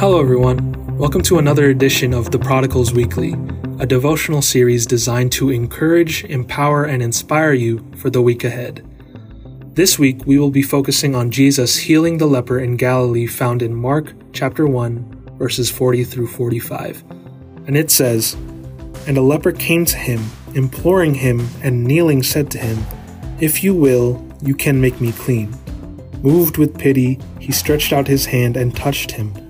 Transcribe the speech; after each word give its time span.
Hello, 0.00 0.18
everyone. 0.18 0.96
Welcome 0.96 1.20
to 1.24 1.36
another 1.36 1.68
edition 1.68 2.14
of 2.14 2.30
The 2.30 2.38
Prodigals 2.38 2.94
Weekly, 2.94 3.34
a 3.80 3.84
devotional 3.84 4.40
series 4.40 4.86
designed 4.86 5.30
to 5.32 5.50
encourage, 5.50 6.24
empower, 6.24 6.84
and 6.84 7.02
inspire 7.02 7.52
you 7.52 7.86
for 7.96 8.08
the 8.08 8.22
week 8.22 8.42
ahead. 8.42 8.82
This 9.74 9.98
week, 9.98 10.24
we 10.24 10.38
will 10.38 10.50
be 10.50 10.62
focusing 10.62 11.14
on 11.14 11.30
Jesus 11.30 11.76
healing 11.76 12.16
the 12.16 12.24
leper 12.24 12.58
in 12.58 12.78
Galilee 12.78 13.26
found 13.26 13.60
in 13.60 13.74
Mark 13.74 14.14
chapter 14.32 14.66
1, 14.66 15.32
verses 15.36 15.70
40 15.70 16.04
through 16.04 16.28
45. 16.28 17.04
And 17.66 17.76
it 17.76 17.90
says, 17.90 18.38
And 19.06 19.18
a 19.18 19.22
leper 19.22 19.52
came 19.52 19.84
to 19.84 19.98
him, 19.98 20.30
imploring 20.54 21.12
him, 21.12 21.46
and 21.62 21.84
kneeling 21.84 22.22
said 22.22 22.50
to 22.52 22.58
him, 22.58 22.86
If 23.38 23.62
you 23.62 23.74
will, 23.74 24.26
you 24.40 24.54
can 24.54 24.80
make 24.80 24.98
me 24.98 25.12
clean. 25.12 25.54
Moved 26.22 26.56
with 26.56 26.78
pity, 26.78 27.20
he 27.38 27.52
stretched 27.52 27.92
out 27.92 28.08
his 28.08 28.24
hand 28.24 28.56
and 28.56 28.74
touched 28.74 29.10
him, 29.10 29.49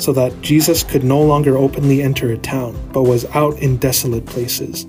so 0.00 0.12
that 0.14 0.40
Jesus 0.40 0.82
could 0.82 1.04
no 1.04 1.20
longer 1.20 1.56
openly 1.56 2.02
enter 2.02 2.32
a 2.32 2.38
town, 2.38 2.74
but 2.92 3.02
was 3.02 3.26
out 3.34 3.58
in 3.58 3.76
desolate 3.76 4.24
places, 4.26 4.84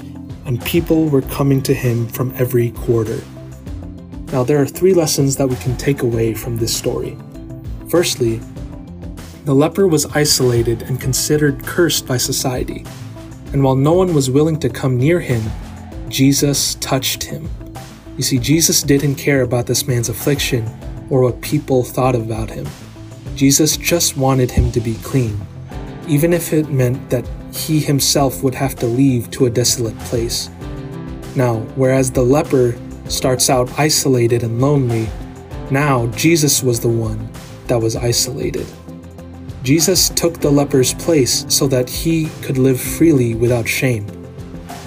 and 0.46 0.64
people 0.66 1.10
were 1.10 1.22
coming 1.24 1.62
to 1.64 1.74
him 1.74 2.08
from 2.08 2.34
every 2.38 2.72
quarter. 2.72 3.22
Now, 4.32 4.44
there 4.44 4.62
are 4.62 4.66
three 4.66 4.94
lessons 4.94 5.36
that 5.36 5.48
we 5.48 5.58
can 5.58 5.76
take 5.76 6.02
away 6.02 6.34
from 6.34 6.58
this 6.58 6.76
story. 6.76 7.18
Firstly, 7.90 8.40
the 9.44 9.54
leper 9.54 9.88
was 9.88 10.06
isolated 10.06 10.84
and 10.84 11.02
considered 11.02 11.66
cursed 11.66 12.08
by 12.08 12.18
society, 12.18 12.86
and 13.52 13.64
while 13.64 13.76
no 13.76 13.92
one 13.92 14.14
was 14.14 14.30
willing 14.30 14.60
to 14.60 14.70
come 14.70 14.98
near 14.98 15.20
him, 15.20 15.44
Jesus 16.08 16.76
touched 16.76 17.24
him. 17.24 17.50
You 18.16 18.24
see, 18.24 18.40
Jesus 18.40 18.82
didn't 18.84 19.16
care 19.16 19.42
about 19.42 19.66
this 19.66 19.88
man's 19.88 20.10
affliction 20.10 20.66
or 21.10 21.22
what 21.22 21.42
people 21.42 21.84
thought 21.84 22.16
about 22.16 22.50
him. 22.50 22.68
Jesus 23.36 23.78
just 23.78 24.18
wanted 24.18 24.52
him 24.52 24.72
to 24.72 24.80
be 24.80 24.96
clean, 25.04 25.40
even 26.08 26.34
if 26.34 26.54
it 26.54 26.70
meant 26.70 27.10
that 27.10 27.28
he 27.54 27.80
himself 27.80 28.44
would 28.44 28.56
have 28.56 28.76
to 28.76 28.86
leave 28.86 29.30
to 29.32 29.46
a 29.46 29.50
desolate 29.50 29.98
place. 30.00 30.50
Now, 31.36 31.60
whereas 31.76 32.12
the 32.12 32.24
leper 32.24 32.78
starts 33.08 33.50
out 33.50 33.72
isolated 33.80 34.44
and 34.44 34.62
lonely, 34.62 35.10
now 35.70 36.08
Jesus 36.08 36.62
was 36.62 36.80
the 36.80 36.90
one 36.90 37.30
that 37.68 37.80
was 37.80 37.96
isolated. 37.96 38.68
Jesus 39.64 40.10
took 40.10 40.40
the 40.40 40.50
leper's 40.50 40.94
place 40.94 41.46
so 41.48 41.68
that 41.68 41.90
he 41.90 42.30
could 42.42 42.58
live 42.58 42.82
freely 42.82 43.36
without 43.36 43.68
shame. 43.68 44.08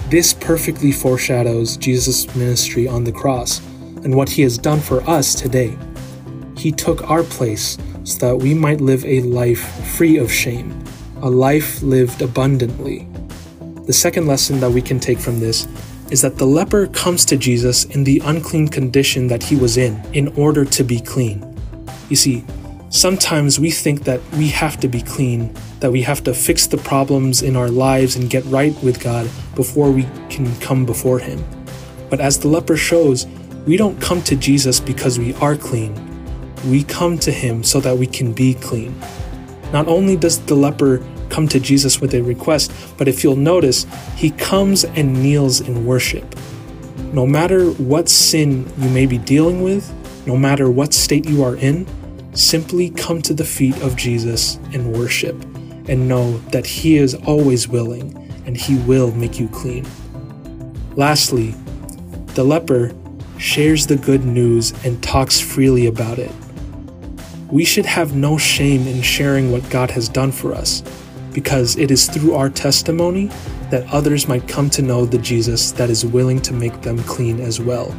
This 0.09 0.33
perfectly 0.33 0.91
foreshadows 0.91 1.77
Jesus' 1.77 2.33
ministry 2.35 2.87
on 2.87 3.03
the 3.03 3.11
cross 3.11 3.59
and 4.03 4.13
what 4.13 4.29
he 4.29 4.43
has 4.43 4.57
done 4.57 4.79
for 4.79 5.01
us 5.09 5.33
today. 5.33 5.75
He 6.57 6.71
took 6.71 7.09
our 7.09 7.23
place 7.23 7.77
so 8.05 8.19
that 8.19 8.37
we 8.37 8.53
might 8.53 8.79
live 8.79 9.03
a 9.03 9.21
life 9.21 9.83
free 9.97 10.17
of 10.17 10.31
shame, 10.31 10.83
a 11.21 11.29
life 11.29 11.81
lived 11.81 12.21
abundantly. 12.21 13.07
The 13.87 13.93
second 13.93 14.27
lesson 14.27 14.59
that 14.59 14.69
we 14.69 14.81
can 14.81 14.99
take 14.99 15.17
from 15.19 15.39
this 15.39 15.67
is 16.11 16.21
that 16.21 16.37
the 16.37 16.45
leper 16.45 16.85
comes 16.87 17.25
to 17.25 17.35
Jesus 17.35 17.83
in 17.85 18.03
the 18.03 18.21
unclean 18.25 18.67
condition 18.67 19.27
that 19.27 19.41
he 19.41 19.55
was 19.55 19.77
in, 19.77 19.99
in 20.13 20.27
order 20.37 20.63
to 20.63 20.83
be 20.83 20.99
clean. 20.99 21.57
You 22.09 22.15
see, 22.15 22.45
sometimes 22.89 23.59
we 23.59 23.71
think 23.71 24.03
that 24.03 24.21
we 24.33 24.49
have 24.49 24.79
to 24.81 24.87
be 24.87 25.01
clean, 25.01 25.51
that 25.79 25.91
we 25.91 26.03
have 26.03 26.23
to 26.25 26.33
fix 26.35 26.67
the 26.67 26.77
problems 26.77 27.41
in 27.41 27.55
our 27.55 27.69
lives 27.69 28.15
and 28.15 28.29
get 28.29 28.45
right 28.45 28.75
with 28.83 29.01
God 29.01 29.27
before 29.55 29.89
we 29.89 30.03
can 30.29 30.55
come 30.59 30.85
before 30.85 31.17
Him. 31.17 31.43
But 32.11 32.21
as 32.21 32.39
the 32.39 32.49
leper 32.49 32.77
shows, 32.77 33.25
we 33.65 33.77
don't 33.77 33.99
come 33.99 34.21
to 34.23 34.35
Jesus 34.35 34.79
because 34.79 35.17
we 35.17 35.33
are 35.35 35.55
clean 35.55 36.14
we 36.65 36.83
come 36.83 37.17
to 37.19 37.31
him 37.31 37.63
so 37.63 37.79
that 37.79 37.97
we 37.97 38.07
can 38.07 38.33
be 38.33 38.53
clean. 38.53 38.99
Not 39.71 39.87
only 39.87 40.15
does 40.15 40.39
the 40.45 40.55
leper 40.55 41.05
come 41.29 41.47
to 41.49 41.59
Jesus 41.59 41.99
with 41.99 42.13
a 42.13 42.21
request, 42.21 42.71
but 42.97 43.07
if 43.07 43.23
you'll 43.23 43.35
notice, 43.35 43.85
he 44.15 44.31
comes 44.31 44.85
and 44.85 45.21
kneels 45.21 45.61
in 45.61 45.85
worship. 45.85 46.35
No 47.13 47.25
matter 47.25 47.71
what 47.71 48.09
sin 48.09 48.71
you 48.77 48.89
may 48.89 49.05
be 49.05 49.17
dealing 49.17 49.61
with, 49.61 49.91
no 50.25 50.37
matter 50.37 50.69
what 50.69 50.93
state 50.93 51.27
you 51.27 51.43
are 51.43 51.55
in, 51.57 51.85
simply 52.35 52.89
come 52.89 53.21
to 53.21 53.33
the 53.33 53.45
feet 53.45 53.77
of 53.81 53.95
Jesus 53.95 54.55
and 54.73 54.93
worship 54.93 55.35
and 55.87 56.07
know 56.07 56.37
that 56.49 56.65
he 56.65 56.97
is 56.97 57.13
always 57.13 57.67
willing 57.67 58.15
and 58.45 58.57
he 58.57 58.77
will 58.79 59.11
make 59.11 59.39
you 59.39 59.47
clean. 59.49 59.85
Lastly, 60.95 61.55
the 62.33 62.43
leper 62.43 62.93
shares 63.37 63.87
the 63.87 63.97
good 63.97 64.25
news 64.25 64.73
and 64.83 65.01
talks 65.03 65.39
freely 65.39 65.87
about 65.87 66.19
it. 66.19 66.31
We 67.51 67.63
should 67.63 67.85
have 67.85 68.15
no 68.15 68.37
shame 68.37 68.87
in 68.87 69.03
sharing 69.03 69.51
what 69.51 69.69
God 69.69 69.91
has 69.91 70.09
done 70.09 70.31
for 70.31 70.53
us, 70.53 70.81
because 71.31 71.77
it 71.77 71.91
is 71.91 72.07
through 72.07 72.33
our 72.33 72.49
testimony 72.49 73.27
that 73.69 73.87
others 73.93 74.27
might 74.27 74.47
come 74.47 74.69
to 74.71 74.81
know 74.81 75.05
the 75.05 75.19
Jesus 75.19 75.71
that 75.73 75.91
is 75.91 76.05
willing 76.05 76.41
to 76.41 76.53
make 76.53 76.81
them 76.81 76.97
clean 77.03 77.39
as 77.39 77.59
well. 77.59 77.95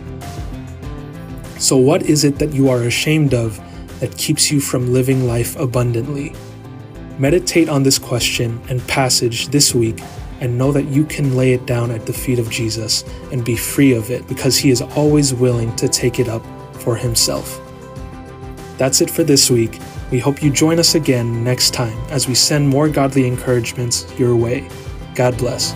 So, 1.59 1.77
what 1.77 2.03
is 2.03 2.25
it 2.25 2.39
that 2.41 2.53
you 2.53 2.69
are 2.71 2.83
ashamed 2.83 3.35
of 3.35 3.61
that 4.01 4.19
keeps 4.19 4.51
you 4.51 4.61
from 4.61 4.93
living 4.93 5.27
life 5.27 5.55
abundantly? 5.57 6.35
Meditate 7.19 7.69
on 7.69 7.83
this 7.83 7.99
question 7.99 8.61
and 8.69 8.87
passage 8.89 9.49
this 9.49 9.75
week 9.75 10.03
and 10.41 10.59
know 10.59 10.73
that 10.73 10.85
you 10.87 11.05
can 11.05 11.37
lay 11.37 11.53
it 11.53 11.67
down 11.67 11.91
at 11.91 12.05
the 12.05 12.13
feet 12.13 12.39
of 12.39 12.51
Jesus 12.51 13.05
and 13.33 13.45
be 13.45 13.57
free 13.57 13.95
of 13.95 14.11
it 14.11 14.27
because 14.27 14.59
he 14.59 14.71
is 14.71 14.83
always 14.83 15.33
willing 15.33 15.75
to 15.77 15.89
take 15.89 16.19
it 16.19 16.29
up 16.29 16.45
for 16.81 16.97
himself. 16.97 17.61
That's 18.79 19.01
it 19.01 19.11
for 19.11 19.25
this 19.25 19.51
week. 19.51 19.79
We 20.11 20.19
hope 20.19 20.43
you 20.43 20.51
join 20.51 20.79
us 20.79 20.95
again 20.95 21.43
next 21.43 21.73
time 21.73 21.99
as 22.11 22.29
we 22.29 22.35
send 22.35 22.69
more 22.69 22.89
godly 22.89 23.27
encouragements 23.27 24.07
your 24.19 24.37
way. 24.37 24.69
God 25.15 25.37
bless. 25.39 25.75